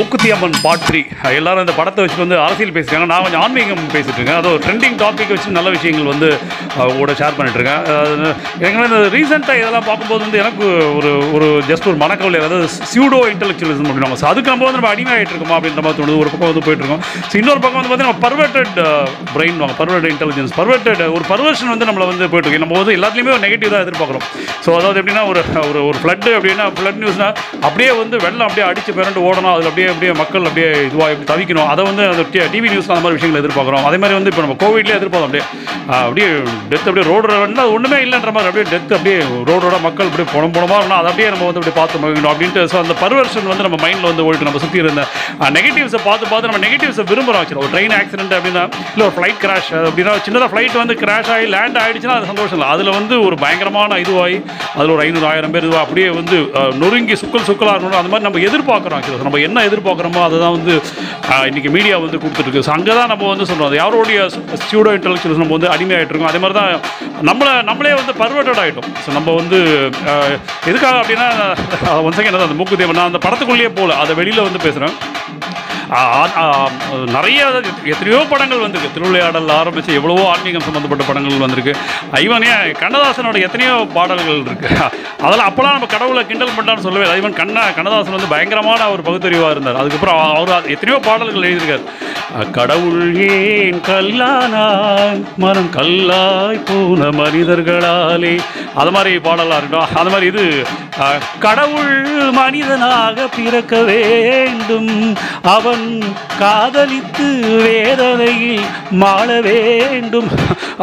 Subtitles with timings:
[0.00, 1.00] Mookuthi Amman part three
[1.38, 4.96] எல்லாரும் இந்த படத்தை வச்சு வந்து அரசியல் பேசுகிறாங்க நான் கொஞ்சம் ஆன்மீகம் பேசிகிட்டு இருக்கேன் அது ஒரு ட்ரெண்டிங்
[5.02, 6.28] டாபிக் வச்சு நல்ல விஷயங்கள் வந்து
[6.78, 7.82] அவங்க கூட ஷேர் பண்ணிட்டுருக்கேன்.
[7.96, 8.28] அது
[8.66, 10.66] எங்களை இந்த ரீசெண்டாக இதெல்லாம் பார்க்கும்போது வந்து எனக்கு
[10.98, 15.34] ஒரு ஒரு ஜஸ்ட் ஒரு மனக்கவலை அதாவது சியூடோ இன்டெலெக்சுவலிசம் அப்படின்னாங்க ஸோ அதுக்கு நம்ம வந்து நம்ம அடிமையாகிட்டு
[15.34, 16.20] இருக்கோமா அப்படின்ற மாதிரி தோணுது.
[16.22, 18.80] ஒரு பக்கம் வந்து போயிட்டுருக்கோம் ஸோ இன்னொரு பக்கம் வந்து பார்த்தீங்கன்னா பர்வர்டட்
[19.34, 23.44] பிரெயின் வாங்க பர்வர்டட் இன்டெலிஜென்ஸ் பர்வர்டட் ஒரு பர்வர்ஷன் வந்து நம்மளை வந்து போயிட்டு நம்ம வந்து எல்லாத்துலேயுமே ஒரு
[23.46, 24.26] நெகட்டிவ் தான் எதிர்பார்க்குறோம்.
[24.64, 27.36] ஸோ அதாவது எப்படின்னா ஒரு ஒரு ஒரு ஃப்ளட்டு அப்படின்னா ஃப்ளட் நியூஸ்னால்
[27.68, 29.52] அப்படியே வந்து வெள்ளம் அப்படியே அடித்து பிறண்டு ஓடணும்.
[29.54, 31.68] அதில் அப்படியே அப்படியே மக்கள் அப்படியே இதுவாக எப்படி தவிக்கணும்.
[31.72, 33.84] அதை வந்து அந்த டிவி நியூஸ்ல அந்த மாதிரி விஷயங்கள் எதிர்பார்க்குறோம்.
[33.90, 35.28] அதே மாதிரி வந்து இப்போ நம்ம கோவிட்லேயே எதிர்பார்த்தோம்.
[35.30, 35.46] அப்படியே
[36.06, 36.28] அப்படியே
[36.70, 39.18] டெத் அப்படியே ரோடு ரோடுனா ஒன்றுமே இல்லைன்ற மாதிரி அப்படியே டெத் அப்படியே
[39.50, 42.76] ரோடு மக்கள் அப்படியே புணம் புணமாக இருந்தால் அதை அப்படியே நம்ம வந்து அப்படியே பார்த்து மகிழணும் அப்படின்ட்டு ஸோ
[42.82, 45.02] அந்த பர்வர்ஷன் வந்து நம்ம மைண்டில் வந்து ஓடிட்டு நம்ம சுற்றி இருந்த
[45.56, 49.70] நெகட்டிவ்ஸை பார்த்து பார்த்து நம்ம நெகட்டிவ்ஸை விரும்புகிறோம் ஆச்சு ஒரு ட்ரெயின் ஆக்சிடென்ட் அப்படின்னா இல்லை ஒரு ஃப்ளைட் கிராஷ்
[49.88, 52.68] அப்படின்னா சின்னதாக ஃப்ளைட் வந்து கிராஷ் ஆகி லேண்ட் ஆகிடுச்சுன்னா அது சந்தோஷம் இல்லை.
[52.74, 54.38] அதில் வந்து ஒரு பயங்கரமான இதுவாகி
[54.76, 56.36] அதில் ஒரு ஐநூறு ஆயிரம் பேர் இதுவாக அப்படியே வந்து
[56.82, 60.74] நொறுங்கி சுக்கல் சுக்கலாக இருக்கணும் அந்த மாதிரி நம்ம எதிர்பார்க்குறோம் ஆக்சுவலாக நம்ம என்ன எதிர்பார்க்குறோமோ அதை தான் வந்து
[61.42, 64.20] இன்றைக்கி இன்னைக்கு மீடியா வந்து கொடுத்துருக்கு ஸோ அங்கே தான் நம்ம வந்து சொல்கிறோம் யாரோடைய
[64.62, 66.70] ஸ்டூடோ இன்டெலெக்சுவல்ஸ் நம்ம வந்து அடிமையாகிட்டு இருக்கோம் அதே மாதிரி தான்
[67.28, 69.58] நம்மளை நம்மளே வந்து பர்வர்டட் ஆகிட்டோம் ஸோ நம்ம வந்து
[70.70, 71.28] எதுக்காக அப்படின்னா
[72.06, 73.96] ஒன் செகண்ட் அந்த மூக்கு தேவன் நான் அந்த படத்துக்குள்ளேயே போகல.
[74.02, 74.96] அதை வெளியில் வந்து பேசுகிறேன்
[77.14, 77.40] நிறைய
[77.92, 78.94] எத்தனையோ படங்கள் வந்திருக்கு.
[78.96, 81.72] திருவிளையாடல் ஆரம்பித்து எவ்வளவோ ஆன்மீகம் சம்மந்தப்பட்ட படங்கள் வந்திருக்கு.
[82.20, 84.68] ஐவன் ஏன் கண்ணதாசனோட எத்தனையோ பாடல்கள் இருக்கு.
[85.24, 87.16] அதெல்லாம் அப்போலாம் நம்ம கடவுளை கிண்டல் பண்ணான்னு சொல்லவே இல்லை.
[87.20, 89.80] ஐவன் கண்ணா கண்ணதாசன் வந்து பயங்கரமான ஒரு பகுத்தறிவாக இருந்தார்.
[89.82, 91.88] அதுக்கப்புறம் அவர் எத்தனையோ பாடல்கள் எழுதியிருக்கார்.
[92.58, 98.34] கடவுள் ஏன் கல்லானாய் மனம் கல்லாய் போன மனிதர்களாலே.
[98.80, 99.96] அது மாதிரி பாடலாக இருக்கட்டும்.
[100.00, 100.46] அது மாதிரி இது
[101.46, 101.94] கடவுள்
[102.40, 104.90] மனிதனாக பிறக்க வேண்டும்.
[105.56, 105.79] அவன்
[106.42, 107.26] காதலித்து
[107.64, 108.64] வேதனையில்
[109.02, 110.28] மாள வேண்டும்.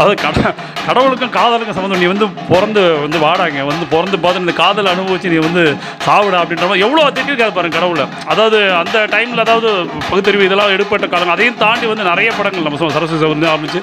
[0.02, 0.40] அது கட
[0.88, 3.60] கடவுளுக்கும் காதலுக்கும் சம்மந்தம் நீ வந்து பிறந்து வந்து வாடாங்க.
[3.70, 5.64] வந்து பிறந்து பார்த்து இந்த காதல் அனுபவிச்சு நீ வந்து
[6.06, 8.06] சாவிடா அப்படின்ற மாதிரி எவ்வளோ திட்டிருக்காது பாருங்க கடவுளை.
[8.34, 9.70] அதாவது அந்த டைமில் அதாவது
[10.10, 13.82] பகுத்தறிவு இதெல்லாம் எடுப்பட்ட காலம் அதையும் தாண்டி வந்து நிறைய படங்கள் நம்ம சொல்லுவோம் சரஸ்வதி வந்து ஆரம்பிச்சு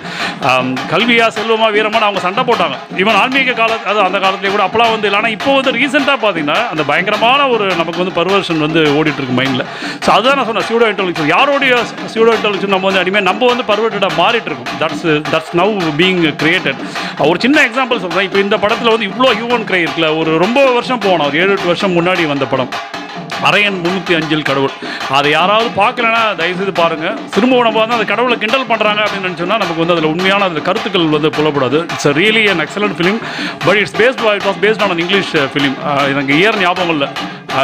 [0.92, 2.76] கல்வியாக கல்வியா செல்வமா வீரமான அவங்க சண்டை போட்டாங்க.
[3.02, 5.18] ஈவன் ஆன்மீக கால அது அந்த காலத்துலேயே கூட அப்போலாம் வந்து இல்லை.
[5.20, 9.64] ஆனால் இப்போ வந்து ரீசெண்டாக பார்த்தீங்கன்னா அந்த பயங்கரமான ஒரு நமக்கு வந்து பர்வர்ஷன் வந்து ஓடிட்டு இருக்கு மைண்டில்
[10.04, 11.74] ஸோ அதுதான் நான் சொன்னேன் சூடோ இன்டெலிஜென்ஸ் யாரோடைய
[12.14, 16.80] சியூடோ நம்ம வந்து அடிமையாக நம்ம வந்து பர்வர்டடாக மாறிட்டு இருக்கோம் that's that's now being created
[17.30, 20.18] ஒரு சின்ன எக்ஸாம்பிள் சொல்கிறேன் இப்போ இந்த படத்தில் வந்து இவ்வளோ ஹியூமன் கிரை இருக்குல்ல.
[20.18, 21.26] ஒரு ரொம்ப வருஷம் போனோம்.
[21.26, 22.68] ஒரு ஏழு எட்டு வருஷம் முன்னாடி வந்த படம்.
[23.48, 24.74] அரையன் முந்நூற்றி அஞ்சில் கடவுள்.
[25.18, 29.80] அதை யாராவது பார்க்கலன்னா தயவுசெய்து பாருங்கள் திரும்ப நம்ம வந்து அந்த கடவுளை கிண்டல் பண்ணுறாங்க அப்படின்னு நினச்சோன்னா நமக்கு
[29.82, 31.80] வந்து அதில் உண்மையான அதில் கருத்துக்கள் வந்து புலப்படாது.
[31.94, 33.20] It's really an excellent film
[33.66, 35.76] but it's based it was based on English film
[36.12, 37.10] எனக்கு இயர் ஞாபகம் இல்லை.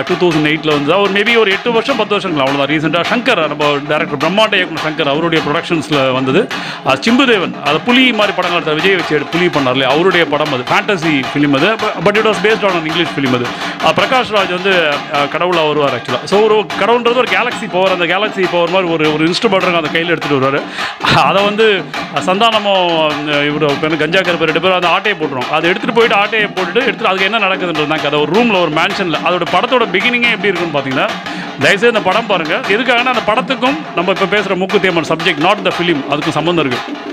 [0.08, 3.70] டூ தௌசண்ட் எயிட்டில் வந்து அவர் மேபி ஒரு எட்டு வருஷம் பத்து வருஷங்களா அவ்வளோதான் ரீசெண்டாக சங்கர் நம்ம
[3.90, 6.40] டேரக்டர் பிரம்மாண்ட இயக்குனர் சங்கர் அவருடைய ப்ரொடக்ஷன்ஸில் வந்தது.
[6.88, 10.52] Uh, சிம்புதேவன் அது புலி மாதிரி படங்கள் எடுத்த விஜய் வச்சு எடுத்து புலி பண்ணார் இல்லையா அவருடைய படம்
[10.56, 10.64] அது.
[10.70, 11.68] ஃபேண்டசி ஃபிலிம் அது
[12.04, 13.46] but it was based on English film அது.
[13.86, 14.72] Uh, பிரகாஷ் ராஜ் வந்து
[15.16, 18.90] uh, கடவுள் அவர் வருவார் ஆக்சுவலாக ஸோ ஒரு கடவுள்ன்றது ஒரு கேலக்ஸி பவர் அந்த கேலக்ஸி பவர் மாதிரி
[18.96, 20.60] ஒரு ஒரு இன்ஸ்ட்ருமெண்ட் அந்த கையில் எடுத்துகிட்டு வருவார்.
[21.28, 21.66] அதை வந்து
[22.28, 22.86] சந்தானமும்
[23.48, 25.48] இவர் கஞ்சா கருப்பு ரெண்டு பேரும் அந்த ஆட்டையை போட்டுரும்.
[25.56, 28.18] அதை எடுத்துகிட்டு போயிட்டு ஆட்டையை போட்டுட்டு எடுத்துட்டு அதுக்கு என்ன நடக்குதுன்றது தான் கதை.
[28.24, 31.08] ஒரு ரூமில் ஒரு மேன்ஷனில் அதோட படத்தோட பிகினிங்கே எப்படி இருக்குன்னு பார்த்தீங்கன்னா
[31.64, 36.02] தயவுசெய்து இந்த படம் பாருங்கள் எதுக்காகனா அந்த படத்துக்கும் நம்ம இப்போ பேசுகிற Mookuthi Amman subject not the film
[36.12, 37.09] அதுக்கும் சம்மந்தம் இருக்குது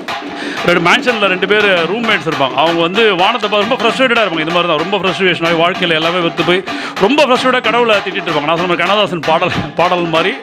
[0.67, 2.55] ரெண்டு மேன்ஷனில் ரெண்டு பேர் ரூம்மேட்ஸ் இருப்பாங்க.
[2.61, 4.45] அவங்க வந்து வானத்தை பார்த்து ரொம்ப ஃப்ரஸ்ட்ரேட்டடாக இருப்பாங்க.
[4.45, 6.61] இது மாதிரி தான் ரொம்ப ஃப்ரஸ்ட்ரேஷன் ஆகி வாழ்க்கையில் எல்லாமே வெத்து போய்
[7.05, 8.49] ரொம்ப ஃப்ரஸ்ட்ரேட்டாக கடவுளை திட்டிட்டு இருப்பாங்க.
[8.51, 10.33] நான் சொன்ன கண்ணதாசன் பாடல் பாடல் மாதிரி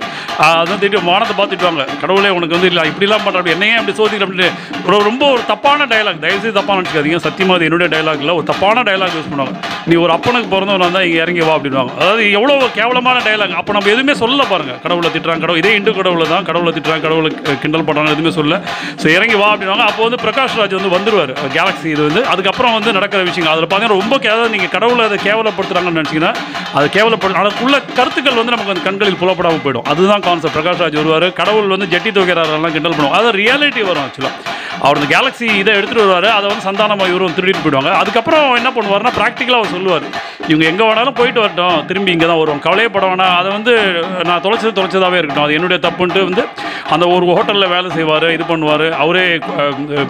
[0.45, 4.49] அதான் திட்டி வானத்தை பார்த்துட்டுவாங்க கடவுளே உனக்கு வந்து இல்லை இப்படிலாம் பண்ணுற அப்படி என்னையே அப்படி சோதிக்கிற அப்படின்னு
[4.87, 7.19] ஒரு ரொம்ப ஒரு தப்பான டயலாக் தயவுசெய்து தப்பான நினச்சிக்காதீங்க.
[7.27, 9.55] சத்தியமாக அது என்னுடைய டயலாகில் ஒரு தப்பான டயலாக் யூஸ் பண்ணுவாங்க.
[9.91, 13.91] நீ ஒரு அப்பனுக்கு பிறந்தவன் தான் இங்கே இறங்கி வா அப்படின்வாங்க அதாவது எவ்வளோ கேவலமான டயலாக் அப்போ நம்ம
[13.95, 14.75] எதுவுமே சொல்ல பாருங்க.
[14.87, 17.31] கடவுளை திட்டுறாங்க கடவுள் இதே இண்டு கடவுளை தான் கடவுளை திட்டுறாங்க கடவுளை
[17.65, 18.61] கிண்டல் பண்ணுறாங்க எதுவுமே சொல்ல
[19.03, 21.37] ஸோ இறங்கி வா அப்படின்வாங்க அப்போ வந்து பிரகாஷ் ராஜ் வந்து வந்துருவார்.
[21.55, 22.25] கேலக்ஸி இது வந்து.
[22.27, 23.59] அதுக்கப்புறம் வந்து நடக்கிற விஷயங்கள்.
[23.59, 26.35] அதில் பார்த்தீங்கன்னா ரொம்ப கே- அதாவது நீங்கள் கடவுளை அதை கேவலப்படுத்துறாங்கன்னு நினச்சிங்கன்னா
[26.75, 29.83] அது கேவலப்படு அதுக்குள்ள கருத்துக்கள் வந்து நமக்கு அந்த கண்களில் புலப்படாமல் போயிடும்.
[29.83, 31.33] அதுதான் கான்செப்ட் பிரகாஷ் ராஜ் வருவார்.
[31.33, 34.33] கடவுள் வந்து ஜெட்டி துவைக்கிறாரெல்லாம் கிண்டல் பண்ணுவோம் அது ரியாலிட்டி வரும் ஆக்சுவலாக
[34.81, 36.25] அவர் இந்த கேலக்ஸி இதை எடுத்துகிட்டு வருவார்.
[36.25, 37.93] அதை வந்து சந்தானமாக இவரும் திருடிட்டு போயிடுவாங்க.
[37.93, 40.03] அதுக்கப்புறம் என்ன பண்ணுவார்னா ப்ராக்டிக்கலாக அவர் சொல்லுவார்.
[40.49, 41.87] இவங்க எங்கே வேணாலும் போயிட்டு வரட்டும்.
[41.87, 42.63] திரும்பி இங்கே தான் வருவோம்.
[42.63, 43.37] கவலையப்பட வேணாம்.
[43.37, 45.43] அதை வந்து நான் தொலைச்சது தொலைச்சதாகவே இருக்கட்டும்.
[45.43, 46.47] அது என்னுடைய தப்புன்ட்டு வந்து
[46.91, 48.91] அந்த ஒரு ஹோட்டலில் வேலை செய்வார் இது பண்ணுவார்.
[48.91, 49.39] அவரே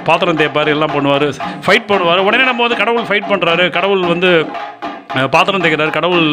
[0.08, 1.26] பாத்திரம் தேய்ப்பார் எல்லாம் பண்ணுவார்.
[1.66, 2.24] ஃபைட் பண்ணுவார்.
[2.28, 4.30] உடனே நம்ம வந்து கடவுள் ஃபைட் பண்ணுறாரு கடவுள் வந்து
[5.34, 6.26] பாத்திரம் தேய்க்கிறாரு கடவுள்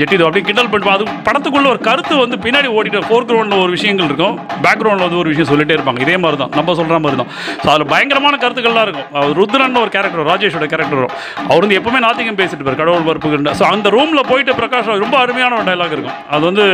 [0.00, 4.08] ஜெட்டி அப்படி கிண்டல் பண்ணுவோம் அது படத்துக்குள்ள ஒரு கருத்து வந்து பின்னாடி ஓடிட்டு ஃபோர் கிரவுண்டில் ஒரு விஷயங்கள்
[4.10, 4.34] இருக்கும்.
[4.66, 6.00] பேக்ரவுண்டில் வந்து ஒரு விஷயம் சொல்லிட்டே இருப்பாங்க.
[6.06, 7.30] இதே மாதிரி தான் நம்ம சொல்கிற மாதிரி தான்
[7.62, 9.08] ஸோ அதில் பயங்கரமான கருத்துக்கள்லாம் இருக்கும்.
[9.38, 11.14] ருத்ரன் ஒரு கேரக்டர் ராஜேஷோட கேரக்டர் வரும்.
[11.50, 12.80] அவர் வந்து எப்பவுமே நாத்திகம் பேசிட்டு இருப்பார்.
[12.82, 16.18] கடவுள் பருப்புக்கு ஸோ அந்த ரூமில் போயிட்டு பிரகாஷ் ரொம்ப அருமையான ஒரு டைலாக் இருக்கும்.
[16.34, 16.66] அது வந்து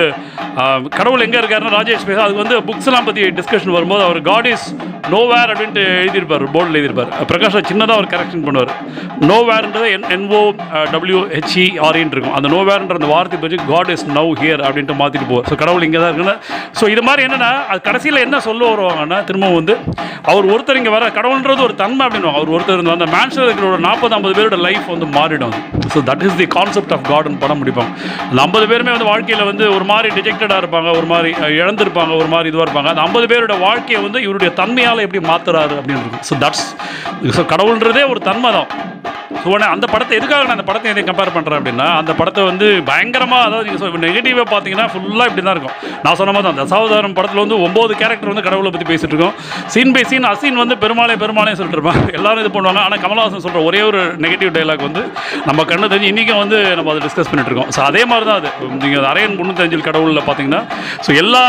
[0.98, 4.66] கடவுள் எங்கே இருக்காருன்னா ராஜேஷ் பேச அது வந்து புக்ஸ்லாம் பற்றி டிஸ்கஷன் வரும்போது அவர் காட் இஸ்
[5.14, 7.10] நோ வேர் அப்படின்ட்டு எழுதியிருப்பார் போர்டில் எழுதியிருப்பார்.
[7.30, 8.72] பிரகாஷ் சின்னதாக ஒரு கரெக்ஷன் பண்ணுவார்.
[9.30, 10.40] நோ வேர்ன்றது என் என்ஓ
[10.94, 15.46] டபிள்யூ ஹெச்இஆர்இன் இருக்கும் அந்த நோவேர்ன்ற அந்த வார்த்தை பற்றி காட் இஸ் நவ் ஹியர் அப்படின்ட்டு மாற்றிட்டு போவார்
[15.50, 16.36] ஸோ கடவுள் இங்கே தான் இருக்குன்னு.
[16.80, 19.74] ஸோ இது மாதிரி என்னென்னா அது கடைசியில் என்ன சொல்ல வருவாங்கன்னா திரும்பவும் வந்து
[20.30, 24.16] அவர் ஒருத்தர் இங்கே வர கடவுள்ன்றது ஒரு தன்மை அப்படின்னு அவர் ஒருத்தர் இருந்தால் அந்த மேன்ஷன் இருக்கிற நாற்பது
[24.18, 25.54] ஐம்பது பேரோட லைஃப் வந்து மாறிடும்
[25.94, 27.92] so that is the concept of காட்னு படம் முடிப்பாங்க
[28.28, 31.30] அந்த ஐம்பது பேருமே வந்து வாழ்க்கையில் வந்து ஒரு மாதிரி டிஜெக்டடாக இருப்பாங்க ஒரு மாதிரி
[31.60, 32.90] இழந்திருப்பாங்க ஒரு மாதிரி இதுவாக இருப்பாங்க.
[32.94, 36.66] அந்த ஐம்பது பேரோட வாழ்க்கையை வந்து இவருடைய தன்மையால் எப்படி மாத்துறாரு அப்படின்னு ஸோ தட்ஸ்
[37.36, 38.70] ஸோ கடவுள்ன்றதே ஒரு தன்மை தான்
[39.46, 43.42] ஸோ அந்த படத்தை எதுக்காக நான் அந்த படத்தை எதை கம்பேர் பண்ணுறேன் அப்படின்னா அந்த படத்தை வந்து பயங்கரமாக
[43.48, 45.76] அதாவது நீங்கள் நெகட்டிவாக பார்த்தீங்கன்னா ஃபுல்லாக இப்படி தான் இருக்கும்.
[46.04, 49.34] நான் சொன்ன மாதிரி தான் தசாவதாரம் படத்தில் வந்து ஒம்பது கேரக்டர் வந்து கடவுளை பற்றி பேசிட்டு இருக்கோம்.
[49.72, 52.80] சீன் பை சீன் அசீன் வந்து பெருமாளே பெருமாளே சொல்லிட்டு இருப்பான் எல்லாரும் இது பண்ணுவாங்க.
[52.86, 55.02] ஆனால் கமலஹாசன் சொல்கிற ஒரே ஒரு நெகட்டிவ் டைலாக் வந்து
[55.48, 57.70] நம்ம கண்ணு தெரிஞ்சு இன்றைக்கும் வந்து நம்ம அதை டிஸ்கஸ் பண்ணிட்டு இருக்கோம்.
[57.76, 58.50] ஸோ அதே மாதிரி தான் அது.
[58.84, 60.62] நீங்கள் அரையன் முந்நூற்றஞ்சில் கடவுளில் பார்த்தீங்கன்னா
[61.06, 61.44] ஸோ எல்லா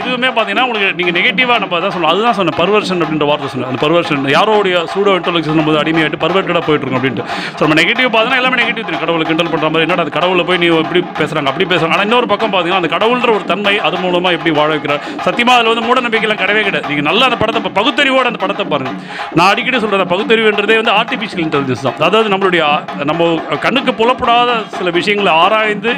[0.00, 3.70] இதுவுமே பார்த்தீங்கன்னா உங்களுக்கு நீங்கள் நெகட்டிவாக நம்ம அதான் சொல்லணும் அதுதான் சொன்னேன் பர்வர்ஷன் அப்படின்ற வார்த்தை சொன்னேன்.
[3.72, 7.11] அந்த பர்வர்ஷன் யாரோடைய சூடோ இன்டலெக்ஷன் நம்ம அடிமையாகிட்டு பர்வர்ட்டடாக போயிட்டு இருக்கோம் அப்படின்னு.
[7.12, 9.02] அப்படின்ட்டு ஸோ நம்ம நெகட்டிவ் பார்த்தீங்கன்னா எல்லாமே நெகட்டிவ் தெரியும்.
[9.04, 9.84] கடவுளை கிண்டல் பண்ணுற மாதிரி.
[9.86, 13.30] என்னடா அது கடவுளை போய் நீ இப்படி பேசுகிறாங்க அப்படி பேசுகிறாங்க ஆனால் இன்னொரு பக்கம் பார்த்தீங்கன்னா அந்த கடவுள்ன்ற
[13.38, 15.02] ஒரு தன்மை அது மூலமாக எப்படி வாழ வைக்கிறார்?
[15.26, 16.88] சத்தியமாக அதில் வந்து மூட நம்பிக்கைலாம் கிடையவே கிடையாது.
[16.92, 18.96] நீங்கள் நல்லா அந்த படத்தை ப- பகுத்தறிவோட அந்த படத்தை பாருங்கள்
[19.38, 21.98] நான் அடிக்கடி சொல்கிறேன் பகுத்தறிவுன்றதே வந்து ஆர்டிஃபிஷியல் இன்டெலிஜென்ஸ் தான்.
[22.08, 22.62] அதாவது நம்மளுடைய
[23.10, 23.30] நம்ம
[23.66, 25.92] கண்ணுக்கு புலப்படாத சில விஷயங்களை ஆராய்ந்து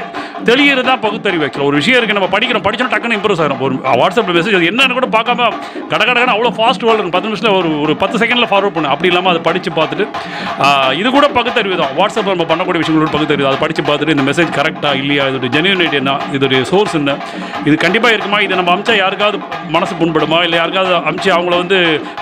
[0.48, 2.64] தெளிகிறது தான் பகுத்தறிவு ஆக்சுவலாக ஒரு விஷயம் இருக்குது நம்ம படிக்கிறோம்.
[2.66, 5.48] படிச்சோம் டக்குன்னு இம்ப்ரூவ் ஆகிடும் ஒரு வாட்ஸ்அப்பில் மெசேஜ் என்னன்னு கூட பார்க்காம
[5.92, 8.92] கடை கடகடன்னு அவ்வளோ ஃபாஸ்ட் வேர்ல்டு பத்து நிமிஷத்தில் ஒரு ஒரு பத்து செகண்டில் ஃபார்வர்ட் பண்ணு.
[8.94, 10.04] அப்படி இல்லாமல் அதை படித்து பார்த்துட்டு
[11.00, 13.48] இது கூட பகுத்தறிவு தான் வாட்ஸ்அப்பில் நம்ம பண்ணக்கூடிய விஷயங்களோட பகுத்தறிவு.
[13.50, 17.16] அதை படித்து பார்த்துட்டு இந்த மெசேஜ் கரெக்டாக இல்லையா இதோட ஜென்யூனிட்டி என்ன இதோடைய சோர்ஸ் என்ன
[17.68, 18.40] இது கண்டிப்பாக இருக்குமா?
[18.46, 19.38] இதை நம்ம அமிச்சா யாருக்காவது
[19.76, 20.40] மனசு புண்படுமா?
[20.48, 21.78] இல்லை யாருக்காவது அமிச்சு அவங்கள வந்து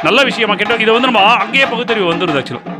[0.08, 2.71] நல்ல விஷயமா கேட்டோம் இதை வந்து நம்ம அங்கேயே பகுத்தறிவு வந்துடுது ஆக்சுவலாக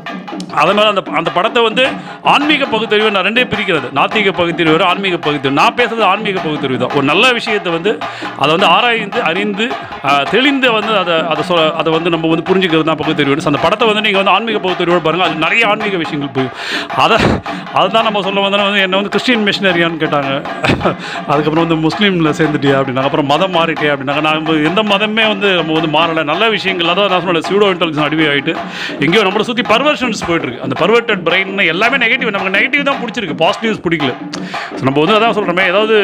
[0.60, 1.84] அதனால் அந்த அந்த படத்தை வந்து
[2.32, 3.88] ஆன்மீக பகுத்தறிவு நான் ரெண்டே பிரிக்கிறது.
[3.98, 5.56] நாத்திக பகுத்தறிவு வேறு ஆன்மீக பகுத்தறிவு.
[5.60, 6.94] நான் பேசுறது ஆன்மீக பகுத்தறிவு தான்.
[6.98, 7.92] ஒரு நல்ல விஷயத்தை வந்து
[8.42, 9.66] அதை வந்து ஆராய்ந்து அறிந்து
[10.34, 13.38] தெளிந்து வந்து அதை அதை சொ அதை வந்து நம்ம வந்து புரிஞ்சுக்கிறது தான் பகுத்தறிவு.
[13.52, 16.50] அந்த படத்தை வந்து நீங்கள் வந்து ஆன்மீக பகுத்தறிவோடு பாருங்கள் அது நிறைய ஆன்மீக விஷயங்கள் போய்.
[17.04, 17.18] அதை
[17.78, 20.32] அதுதான் நம்ம சொல்ல வந்தோன்னா வந்து என்னை வந்து கிறிஸ்டின் மிஷினரியான்னு கேட்டாங்க.
[21.30, 23.08] அதுக்கப்புறம் வந்து முஸ்லீமில் சேர்ந்துட்டியா அப்படின்னாங்க.
[23.10, 24.22] அப்புறம் மதம் மாறிட்டியா அப்படின்னாங்க.
[24.28, 26.24] நான் எந்த மதமே வந்து நம்ம வந்து மாறலை.
[26.32, 28.54] நல்ல விஷயங்கள் அதான் நான் சொன்னேன் சூடோ இன்டெலிஜென்ஸ் அடிவே ஆகிட்டு
[29.06, 33.36] எங்கேயோ நம்மளை சுற்றி பர்வர்ஷன்ஸ் போயிட்டு இருக்குது அந்த பர்வர்டட் பிரெயின்னு எல்லாமே நெகட்டிவ் நமக்கு நெகட்டிவ் தான் பிடிச்சிருக்கு.
[33.44, 34.12] பாசிட்டிவ்ஸ் பிடிக்கல.
[34.86, 35.96] நம்ம வந்து அதான் சொல்கிறோமே ஏதாவது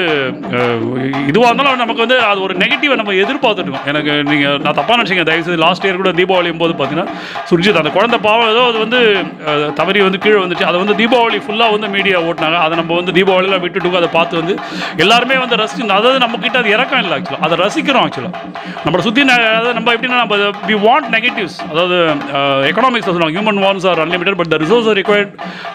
[1.30, 5.24] இதுவாக இருந்தாலும் நமக்கு வந்து அது ஒரு நெகட்டிவை நம்ம எதிர்பார்த்துருக்கோம் எனக்கு நீங்கள் நான் தப்பாக நினச்சிங்க.
[5.30, 7.14] தயவுசெய்து லாஸ்ட் இயர் கூட தீபாவளி போது பார்த்தீங்கன்னா
[7.50, 9.00] சுர்ஜித் அந்த குழந்தை பாவம் ஏதோ அது வந்து
[9.80, 10.68] தவறி வந்து கீழே வந்துச்சு.
[10.70, 12.58] அதை வந்து தீபாவளி ஃபுல்லாக வந்து மீடியா ஓட்டினாங்க.
[12.66, 14.56] அதை நம்ம வந்து தீபாவளியில் விட்டுட்டு அதை பார்த்து வந்து
[15.04, 18.34] எல்லாருமே வந்து ரசி அதாவது நம்ம அது இறக்கம் இல்லை ஆக்சுவலாக அதை ரசிக்கிறோம் ஆக்சுவலாக
[18.84, 20.36] நம்மளை சுற்றி அதாவது நம்ம எப்படின்னா நம்ம
[20.68, 21.96] வி வாண்ட் நெகட்டிவ்ஸ் அதாவது
[22.70, 25.32] எக்கனாமிக்ஸ் சொல்லுவாங்க human wants are unlimited but the resource required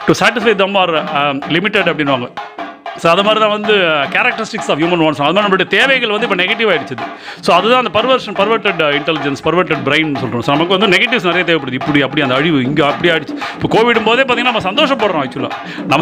[0.07, 0.93] to satisfy them are
[1.49, 2.29] limited அப்படின்வாங்க
[3.01, 3.73] ஸோ அது மாதிரி தான் வந்து
[4.15, 6.95] கேரக்டரிஸ்டிக்ஸ் ஆஃப் ஹியூமன் வான்ஸ் அது மாதிரி நம்மளுடைய தேவைகள் வந்து இப்போ நெகட்டிவ் ஆகிடுச்சு
[7.45, 11.79] ஸோ அதுதான் அந்த perversion perverted intelligence perverted brain சொல்கிறோம் ஸோ நமக்கு வந்து நெகட்டிவ்ஸ் நிறைய தேவைப்படுது.
[11.81, 15.57] இப்படி அப்படி அந்த அழிவு இங்கே அப்படி ஆகிடுச்சு இப்போ கோவிடும் போதே பார்த்தீங்கன்னா நம்ம சந்தோஷப்படுறோம் ஆக்சுவலாக
[15.91, 16.01] நம்ம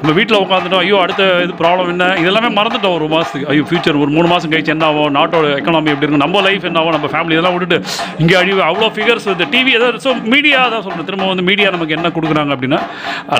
[0.00, 2.04] நம்ம வீட்டில் உட்காந்துட்டோம் ஐயோ அடுத்த இது ப்ராப்ளம் என்ன?
[2.22, 5.10] இதெல்லாமே மறந்துட்டோம் ஒரு மாதத்துக்கு ஐயோ ஃபியூச்சர் ஒரு மூணு மாதம் கழிச்சு என்ன ஆகும்?
[5.18, 6.94] நாட்டோட எக்கனாமி எப்படி இருக்கும் நம்ம லைஃப் என்ன ஆகும்?
[6.96, 7.78] நம்ம ஃபேமிலி இதெல்லாம் விட்டுட்டு
[8.22, 11.96] இங்கே அழிவு அவ்வளோ ஃபிகர்ஸ் இந்த டிவி ஏதாவது ஸோ மீடியா தான் சொல்கிறேன் திரும்ப வந்து மீடியா நமக்கு
[11.98, 12.80] என்ன கொடுக்குறாங்க அப்படின்னா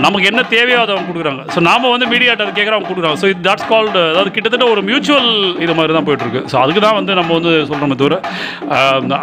[0.06, 1.42] நமக்கு என்ன தேவையோ அதை அவங்க கொடுக்குறாங்க.
[1.54, 3.20] ஸோ நாம வந்து மீடியாட்ட அதை கேட்குறவங்க கொடுக்குறாங்க.
[3.22, 5.30] ஸோ இது தட்ஸ் கால்டு அதாவது கிட்டத்தட்ட ஒரு மியூச்சுவல்
[5.64, 6.42] இது மாதிரி தான் போயிட்டு இருக்கு.
[6.52, 8.18] ஸோ அதுக்கு தான் வந்து நம்ம வந்து சொல்கிறோமே தவிர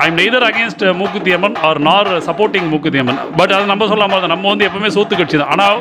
[0.08, 3.20] I'm neither against Mookuthi Amman R நார் சப்போர்ட்டிங் மூக்குத்தி அம்மன்.
[3.40, 4.34] பட் அது நம்ம சொல்லாம தான்.
[4.36, 5.52] நம்ம வந்து எப்பவுமே சோத்து கட்சி தான்.
[5.56, 5.78] ஆனால்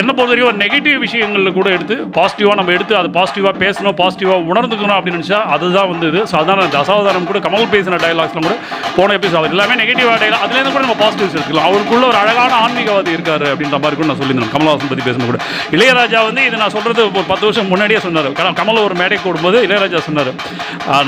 [0.00, 4.96] என்ன பொறுத்த வரைக்கும் நெகட்டிவ் விஷயங்களில் கூட எடுத்து பாசிட்டிவாக நம்ம எடுத்து அது பாசிட்டிவாக பேசணும் பாசிட்டிவாக உணர்ந்துக்கணும்
[4.98, 6.20] அப்படின்னு நினச்சா அதுதான் வந்து இது.
[6.30, 8.54] ஸோ அதான் தசாவதாரம் கூட கமல் பேசின டைலாக்ஸில் கூட
[8.98, 11.68] போன எபிசோட் எல்லாமே நெகட்டிவாக டைலாக் அதுலேருந்து கூட நம்ம பாசிட்டிவ்ஸ் எடுத்துக்கலாம்.
[11.70, 14.52] அவருக்குள்ள ஒரு அழகான ஆன்மீகவாதி இருக்காரு அப்படின்ற மாதிரி கூட நான் சொல்லியிருந்தேன்.
[14.54, 15.38] கமல்ஹாசன் பற்றி பேசணும் கூட.
[15.76, 18.32] இளையராஜா வந்து இது நான் சொல்கிறது ஒரு பத்து வருஷம் முன்னாடியே சொன்னார்.
[18.32, 20.30] க- கமல் ஒரு மேடை கூடும்போது இளையராஜா சொன்னார்.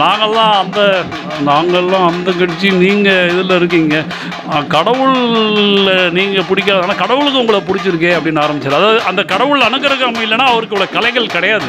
[0.02, 1.02] நாங்கள்லாம் அந்த
[1.46, 4.02] நாங்கள்லாம் அந்த கட்சி நீங்கள் இதில் இருக்கீங்க.
[4.68, 5.16] கடவுள்
[6.10, 8.74] நீங்கள் பிடிக்காது ஆனால் கடவுளுக்கு உங்களை பிடிச்சிருக்கே அப்படின்னு ஆரம்பிச்சார்.
[8.74, 11.66] அதாவது அந்த கடவுள் அனுகிரகம் இல்லைன்னா அவருக்கு இவ்வளோ கலைகள் கிடையாது.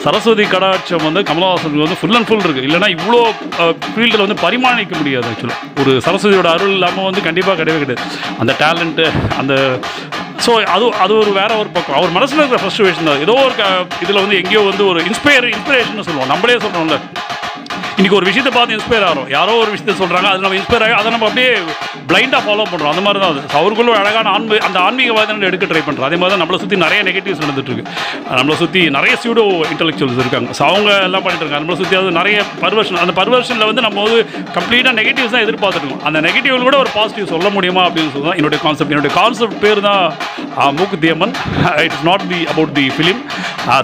[0.00, 3.22] சரஸ்வதி கடாட்சம் வந்து கமலஹாசனுக்கு வந்து ஃபுல் அண்ட் ஃபுல் இருக்குது இல்லைன்னா இவ்வளோ
[3.96, 8.10] ஃபீல்டில் வந்து பரிமாணிக்க முடியாது ஆக்சுவலாக ஒரு சரஸ்வதியோட அருள் இல்லாமல் வந்து கண்டிப்பாக கிடையவே கிடையாது.
[8.38, 9.06] அந்த டேலண்ட்டு
[9.38, 9.78] அந்த
[10.44, 11.96] ஸோ அது அது ஒரு வேற ஒரு பக்கம்.
[11.98, 13.22] அவர் மனசில் இருக்கிற ஃப்ரஸ்ட்ரேஷன் தான்.
[13.26, 13.54] ஏதோ ஒரு
[14.04, 16.32] இதில் வந்து எங்கேயோ வந்து ஒரு இன்ஸ்பயர் இன்ஸ்பிரேஷன் சொல்லுவோம்.
[16.32, 16.98] நம்மளே சொல்கிறோம்ல
[17.98, 21.08] இன்னைக்கு ஒரு விஷயத்தை பார்த்து இன்ஸ்பயர் ஆகிறோம் யாரோ ஒரு விஷயத்தை சொல்கிறாங்க அது நம்ம இன்ஸ்பயர் ஆகி அதை
[21.14, 21.50] நம்ம அப்படியே
[22.08, 23.42] பிளைண்டாக ஃபாலோ பண்ணுறோம் அந்த மாதிரி தான் அது.
[23.58, 27.00] அவருக்குள்ள ஒரு அழகான ஆன்மீ அந்த ஆன்மீகவாதம் எடுக்க ட்ரை பண்ணுறோம் அதே மாதிரி தான் நம்மளை சுற்றி நிறைய
[27.08, 27.84] நெகட்டிவ்ஸ் நடந்துட்டுருக்கு.
[28.38, 30.48] நம்மளை சுற்றி நிறைய சூடோ இன்டெலெக்சுவல்ஸ் இருக்காங்க.
[30.58, 31.62] ஸோ அவங்க எல்லாம் பண்ணிட்டு இருக்காங்க.
[31.64, 34.20] நம்மளை சுற்றி அது நிறைய பர்வர்ஷன் அந்த பர்வர்ஷனில் வந்து நம்ம வந்து
[34.58, 38.60] கம்ப்ளீட்டாக நெகட்டிவ்ஸ் தான் எதிர்பார்த்துருக்கோம் அந்த நெகட்டிவ் கூட ஒரு பாசிட்டிவ் சொல்ல முடியுமா அப்படின்னு சொல்லி தான் என்னுடைய
[38.66, 40.02] கான்செப்ட் என்னுடைய கான்செப்ட் பேர் தான்
[40.80, 41.34] Mookuthi Amman.
[41.86, 43.22] It's not the about the film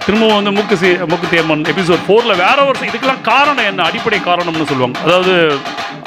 [0.07, 0.89] திரும்பவும் வந்து மூக்கு சி
[1.35, 3.83] தேமன் எபிசோட் ஃபோரில் வேற ஒரு இதுக்கெல்லாம் காரணம் என்ன?
[3.89, 4.99] அடி அடிப்படை காரணம்னு சொல்லுவாங்க.
[5.07, 5.33] அதாவது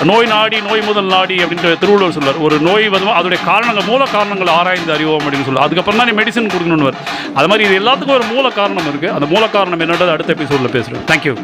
[0.10, 4.52] நோய் நாடி நோய் முதல் நாடி அப்படின்ற திருவள்ளுவர் சொல்லுவார் ஒரு நோய் வந்து அதோடைய காரணங்கள் மூல காரணங்கள்
[4.60, 5.68] ஆராய்ந்து அறிவோம் அப்படின்னு சொல்லுவார்.
[5.68, 6.94] அதுக்கப்புறம் தான் நீ மெடிசன் கொடுக்கணும்னு
[7.40, 11.06] அது மாதிரி இது எல்லாத்துக்கும் ஒரு மூல காரணம் இருக்குது அந்த மூல காரணம் என்னன்றது அடுத்த எபிசோடில் பேசுகிறேன்
[11.12, 11.36] தேங்க்யூ